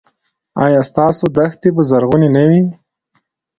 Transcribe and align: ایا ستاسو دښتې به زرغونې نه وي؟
ایا 0.63 0.81
ستاسو 0.89 1.25
دښتې 1.37 1.69
به 1.75 1.81
زرغونې 1.89 2.29
نه 2.35 2.43
وي؟ 2.49 2.61